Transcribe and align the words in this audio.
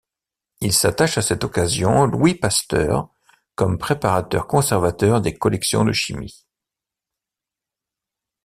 Il 0.61 0.73
s'attache 0.73 1.19
à 1.19 1.21
cette 1.21 1.43
occasion 1.43 2.07
Louis 2.07 2.33
Pasteur 2.33 3.11
comme 3.53 3.77
préparateur 3.77 4.47
conservateur 4.47 5.21
des 5.21 5.35
collections 5.35 5.85
de 5.85 5.91
chimie. 5.91 6.43